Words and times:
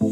Hallo 0.00 0.08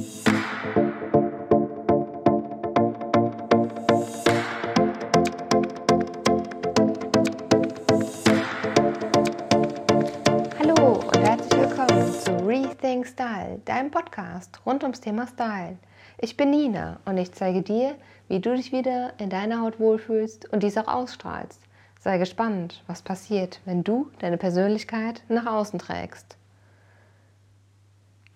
und 11.00 11.16
herzlich 11.16 11.58
willkommen 11.58 12.12
zu 12.12 12.36
Rethink 12.46 13.06
Style, 13.06 13.62
deinem 13.64 13.90
Podcast 13.90 14.60
rund 14.66 14.82
ums 14.82 15.00
Thema 15.00 15.26
Style. 15.26 15.78
Ich 16.18 16.36
bin 16.36 16.50
Nina 16.50 17.00
und 17.06 17.16
ich 17.16 17.32
zeige 17.32 17.62
dir, 17.62 17.94
wie 18.28 18.40
du 18.40 18.54
dich 18.54 18.72
wieder 18.72 19.14
in 19.16 19.30
deiner 19.30 19.62
Haut 19.62 19.80
wohlfühlst 19.80 20.52
und 20.52 20.62
dies 20.64 20.76
auch 20.76 20.88
ausstrahlst. 20.88 21.62
Sei 21.98 22.18
gespannt, 22.18 22.84
was 22.86 23.00
passiert, 23.00 23.62
wenn 23.64 23.84
du 23.84 24.10
deine 24.18 24.36
Persönlichkeit 24.36 25.22
nach 25.30 25.46
außen 25.46 25.78
trägst. 25.78 26.36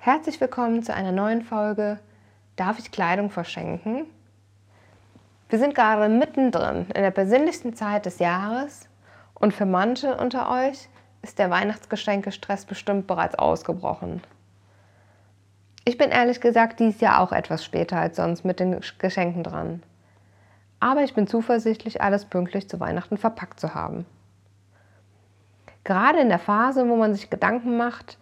Herzlich 0.04 0.40
willkommen 0.40 0.82
zu 0.82 0.92
einer 0.92 1.12
neuen 1.12 1.42
Folge 1.42 2.00
Darf 2.56 2.80
ich 2.80 2.90
Kleidung 2.90 3.30
verschenken? 3.30 4.04
Wir 5.48 5.60
sind 5.60 5.76
gerade 5.76 6.08
mittendrin 6.08 6.86
in 6.86 7.02
der 7.02 7.12
besinnlichsten 7.12 7.76
Zeit 7.76 8.04
des 8.04 8.18
Jahres 8.18 8.88
und 9.34 9.54
für 9.54 9.64
manche 9.64 10.16
unter 10.16 10.50
euch 10.50 10.88
ist 11.22 11.38
der 11.38 11.50
Weihnachtsgeschenke-Stress 11.50 12.64
bestimmt 12.64 13.06
bereits 13.06 13.36
ausgebrochen. 13.36 14.20
Ich 15.84 15.98
bin 15.98 16.10
ehrlich 16.10 16.40
gesagt 16.40 16.80
dieses 16.80 17.00
Jahr 17.00 17.20
auch 17.20 17.30
etwas 17.30 17.64
später 17.64 17.96
als 17.96 18.16
sonst 18.16 18.44
mit 18.44 18.58
den 18.58 18.80
Geschenken 18.98 19.44
dran. 19.44 19.84
Aber 20.80 21.04
ich 21.04 21.14
bin 21.14 21.28
zuversichtlich, 21.28 22.02
alles 22.02 22.24
pünktlich 22.24 22.68
zu 22.68 22.80
Weihnachten 22.80 23.18
verpackt 23.18 23.60
zu 23.60 23.72
haben. 23.72 24.04
Gerade 25.84 26.18
in 26.18 26.28
der 26.28 26.40
Phase, 26.40 26.88
wo 26.88 26.96
man 26.96 27.14
sich 27.14 27.30
Gedanken 27.30 27.76
macht, 27.76 28.18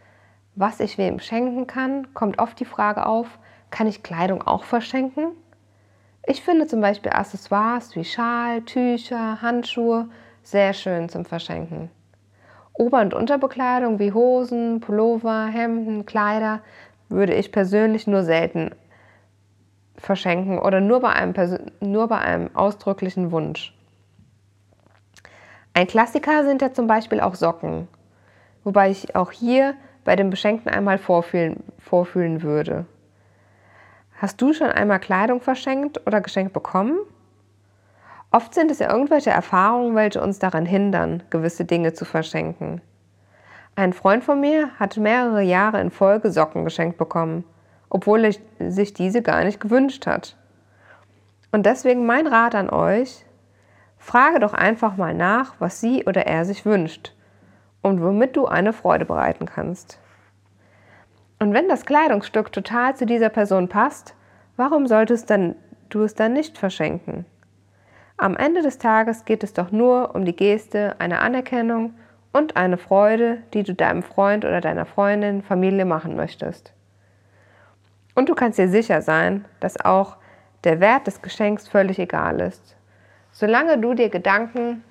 was 0.55 0.81
ich 0.81 0.99
wem 0.99 1.21
schenken 1.21 1.67
kann, 1.67 2.13
kommt 2.15 2.39
oft 2.39 2.59
die 2.61 2.65
Frage 2.65 3.07
auf, 3.07 3.39
kann 3.71 3.87
ich 3.87 4.03
Kleidung 4.03 4.43
auch 4.43 4.65
verschenken? 4.65 5.33
Ich 6.27 6.43
finde 6.43 6.67
zum 6.67 6.81
Beispiel 6.81 7.13
Accessoires 7.13 7.97
wie 7.97 8.05
Schal, 8.05 8.63
Tücher, 8.63 9.41
Handschuhe 9.41 10.09
sehr 10.43 10.73
schön 10.73 11.09
zum 11.09 11.25
Verschenken. 11.25 11.91
Ober- 12.73 13.01
und 13.01 13.15
Unterbekleidung 13.15 13.99
wie 13.99 14.13
Hosen, 14.13 14.81
Pullover, 14.81 15.47
Hemden, 15.47 16.07
Kleider 16.07 16.61
würde 17.09 17.35
ich 17.35 17.53
persönlich 17.53 18.07
nur 18.07 18.23
selten 18.23 18.71
verschenken 19.97 20.59
oder 20.59 20.81
nur 20.81 21.01
bei 21.01 21.11
einem, 21.11 21.35
nur 21.81 22.09
bei 22.09 22.19
einem 22.19 22.55
ausdrücklichen 22.57 23.33
Wunsch. 23.33 23.75
Ein 25.75 25.87
Klassiker 25.87 26.45
sind 26.45 26.63
ja 26.63 26.73
zum 26.73 26.87
Beispiel 26.87 27.21
auch 27.21 27.35
Socken, 27.35 27.87
wobei 28.65 28.91
ich 28.91 29.15
auch 29.15 29.31
hier 29.31 29.75
bei 30.05 30.17
dem 30.17 30.31
Beschenkten 30.31 30.71
einmal 30.71 30.99
vorfühlen, 30.99 31.63
vorfühlen 31.79 32.43
würde. 32.43 32.87
Hast 34.17 34.41
du 34.41 34.53
schon 34.53 34.69
einmal 34.69 35.01
Kleidung 35.01 35.41
verschenkt 35.41 36.07
oder 36.07 36.21
geschenkt 36.21 36.53
bekommen? 36.53 36.99
Oft 38.31 38.55
sind 38.55 38.71
es 38.71 38.79
ja 38.79 38.91
irgendwelche 38.93 39.31
Erfahrungen, 39.31 39.95
welche 39.95 40.23
uns 40.23 40.39
daran 40.39 40.67
hindern, 40.67 41.23
gewisse 41.31 41.65
Dinge 41.65 41.95
zu 41.95 42.05
verschenken. 42.05 42.81
Ein 43.77 43.93
Freund 43.93 44.23
von 44.23 44.41
mir 44.41 44.71
hat 44.79 44.97
mehrere 44.97 45.43
Jahre 45.43 45.81
in 45.81 45.91
Folge 45.91 46.31
Socken 46.31 46.65
geschenkt 46.65 46.99
bekommen, 46.99 47.45
obwohl 47.89 48.25
er 48.25 48.71
sich 48.71 48.95
diese 48.95 49.23
gar 49.23 49.43
nicht 49.45 49.61
gewünscht 49.61 50.07
hat. 50.07 50.37
Und 51.51 51.67
deswegen 51.67 52.07
mein 52.07 52.27
Rat 52.27 52.55
an 52.55 52.71
euch, 52.71 53.25
frage 53.99 54.39
doch 54.39 54.55
einfach 54.55 54.97
mal 54.97 55.15
nach, 55.15 55.55
was 55.59 55.81
sie 55.81 56.05
oder 56.05 56.27
er 56.27 56.45
sich 56.45 56.65
wünscht 56.65 57.15
und 57.83 58.03
womit 58.03 58.37
du 58.37 58.47
eine 58.47 58.73
Freude 58.73 59.05
bereiten 59.05 59.47
kannst. 59.47 59.99
Und 61.39 61.55
wenn 61.55 61.69
das 61.69 61.87
Kleidungsstück 61.87 62.53
total 62.53 62.95
zu 62.97 63.07
dieser 63.07 63.31
Person 63.31 63.69
passt, 63.69 64.15
warum 64.57 64.87
solltest 64.87 65.33
du 65.89 66.03
es 66.03 66.15
dann 66.15 66.33
nicht 66.33 66.59
verschenken? 66.59 67.25
Am 68.19 68.37
Ende 68.37 68.61
des 68.61 68.77
Tages 68.77 69.25
geht 69.25 69.43
es 69.43 69.55
doch 69.55 69.71
nur 69.71 70.15
um 70.15 70.27
die 70.27 70.37
Geste 70.37 70.97
einer 70.99 71.23
Anerkennung 71.23 71.95
und 72.33 72.57
eine 72.57 72.77
Freude, 72.77 73.39
die 73.55 73.63
du 73.63 73.75
deinem 73.75 74.03
Freund 74.03 74.45
oder 74.45 74.61
deiner 74.61 74.85
Freundin, 74.85 75.43
Familie 75.43 75.87
machen 75.87 76.17
möchtest. 76.17 76.75
Und 78.15 78.29
du 78.29 78.35
kannst 78.35 78.59
dir 78.59 78.69
sicher 78.69 79.01
sein, 79.01 79.47
dass 79.61 79.83
auch 79.83 80.19
der 80.65 80.81
Wert 80.81 81.07
des 81.07 81.23
Geschenks 81.23 81.67
völlig 81.67 81.99
egal 81.99 82.41
ist, 82.41 82.77
solange 83.33 83.79
du 83.79 83.95
dir 83.95 84.11
Gedanken 84.11 84.85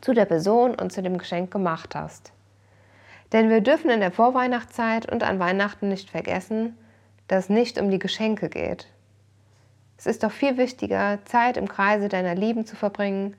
zu 0.00 0.14
der 0.14 0.24
Person 0.24 0.74
und 0.74 0.92
zu 0.92 1.02
dem 1.02 1.18
Geschenk 1.18 1.50
gemacht 1.50 1.94
hast. 1.94 2.32
Denn 3.32 3.48
wir 3.48 3.60
dürfen 3.60 3.90
in 3.90 4.00
der 4.00 4.10
Vorweihnachtszeit 4.10 5.10
und 5.10 5.22
an 5.22 5.38
Weihnachten 5.38 5.88
nicht 5.88 6.10
vergessen, 6.10 6.76
dass 7.28 7.44
es 7.44 7.50
nicht 7.50 7.80
um 7.80 7.90
die 7.90 7.98
Geschenke 7.98 8.48
geht. 8.48 8.88
Es 9.96 10.06
ist 10.06 10.24
doch 10.24 10.32
viel 10.32 10.56
wichtiger, 10.56 11.18
Zeit 11.26 11.56
im 11.56 11.68
Kreise 11.68 12.08
deiner 12.08 12.34
Lieben 12.34 12.66
zu 12.66 12.74
verbringen 12.74 13.36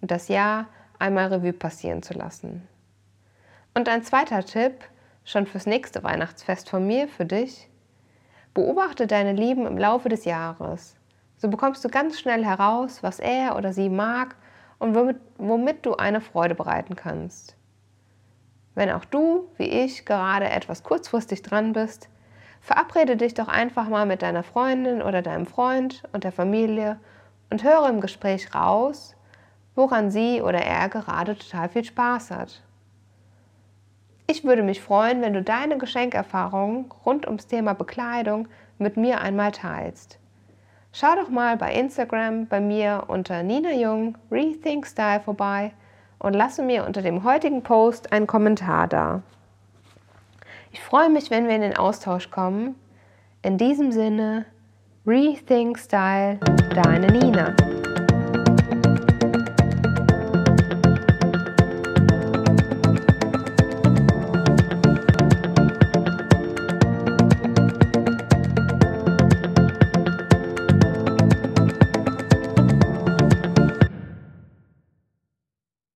und 0.00 0.10
das 0.10 0.28
Jahr 0.28 0.66
einmal 0.98 1.26
Revue 1.26 1.52
passieren 1.52 2.02
zu 2.02 2.14
lassen. 2.14 2.66
Und 3.74 3.88
ein 3.88 4.02
zweiter 4.04 4.44
Tipp, 4.44 4.84
schon 5.24 5.46
fürs 5.46 5.66
nächste 5.66 6.02
Weihnachtsfest 6.02 6.70
von 6.70 6.86
mir, 6.86 7.08
für 7.08 7.26
dich. 7.26 7.68
Beobachte 8.54 9.06
deine 9.06 9.32
Lieben 9.32 9.66
im 9.66 9.76
Laufe 9.76 10.08
des 10.08 10.24
Jahres. 10.24 10.96
So 11.36 11.48
bekommst 11.48 11.84
du 11.84 11.88
ganz 11.88 12.18
schnell 12.18 12.44
heraus, 12.44 13.02
was 13.02 13.18
er 13.18 13.56
oder 13.56 13.74
sie 13.74 13.90
mag 13.90 14.36
und 14.78 14.94
womit, 14.94 15.16
womit 15.38 15.86
du 15.86 15.94
eine 15.94 16.20
Freude 16.20 16.54
bereiten 16.54 16.96
kannst. 16.96 17.56
Wenn 18.74 18.90
auch 18.90 19.04
du, 19.04 19.48
wie 19.56 19.68
ich, 19.68 20.04
gerade 20.04 20.50
etwas 20.50 20.82
kurzfristig 20.82 21.42
dran 21.42 21.72
bist, 21.72 22.08
verabrede 22.60 23.16
dich 23.16 23.34
doch 23.34 23.48
einfach 23.48 23.88
mal 23.88 24.06
mit 24.06 24.22
deiner 24.22 24.42
Freundin 24.42 25.00
oder 25.02 25.22
deinem 25.22 25.46
Freund 25.46 26.02
und 26.12 26.24
der 26.24 26.32
Familie 26.32 26.98
und 27.50 27.64
höre 27.64 27.88
im 27.88 28.00
Gespräch 28.00 28.54
raus, 28.54 29.16
woran 29.74 30.10
sie 30.10 30.42
oder 30.42 30.60
er 30.60 30.88
gerade 30.88 31.38
total 31.38 31.68
viel 31.68 31.84
Spaß 31.84 32.30
hat. 32.30 32.62
Ich 34.26 34.44
würde 34.44 34.62
mich 34.62 34.82
freuen, 34.82 35.22
wenn 35.22 35.32
du 35.32 35.42
deine 35.42 35.78
Geschenkerfahrungen 35.78 36.90
rund 37.04 37.26
ums 37.26 37.46
Thema 37.46 37.74
Bekleidung 37.74 38.48
mit 38.76 38.96
mir 38.96 39.20
einmal 39.20 39.52
teilst. 39.52 40.18
Schau 40.98 41.14
doch 41.14 41.28
mal 41.28 41.58
bei 41.58 41.74
Instagram 41.74 42.46
bei 42.46 42.58
mir 42.58 43.04
unter 43.08 43.42
Nina 43.42 43.70
Jung 43.70 44.16
Rethink 44.30 44.86
Style 44.86 45.20
vorbei 45.20 45.74
und 46.18 46.32
lasse 46.32 46.62
mir 46.62 46.86
unter 46.86 47.02
dem 47.02 47.22
heutigen 47.22 47.62
Post 47.62 48.14
einen 48.14 48.26
Kommentar 48.26 48.88
da. 48.88 49.20
Ich 50.72 50.80
freue 50.80 51.10
mich, 51.10 51.30
wenn 51.30 51.48
wir 51.48 51.54
in 51.54 51.60
den 51.60 51.76
Austausch 51.76 52.30
kommen. 52.30 52.76
In 53.42 53.58
diesem 53.58 53.92
Sinne, 53.92 54.46
Rethink 55.06 55.78
Style, 55.78 56.40
deine 56.74 57.08
Nina. 57.08 57.54